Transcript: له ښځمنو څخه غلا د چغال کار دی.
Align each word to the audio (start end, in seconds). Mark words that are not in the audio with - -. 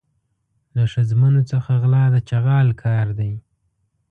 له 0.75 0.83
ښځمنو 0.93 1.41
څخه 1.51 1.71
غلا 1.81 2.05
د 2.13 2.15
چغال 2.29 2.67
کار 2.83 3.07
دی. 3.19 3.33